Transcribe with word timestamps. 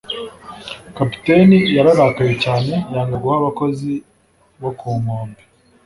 kapiteni 0.97 1.57
yararakaye 1.75 2.33
cyane 2.43 2.73
yanga 2.93 3.17
guha 3.21 3.35
abakozi 3.41 3.91
bo 4.61 4.71
ku 4.79 4.89
nkombe 5.01 5.41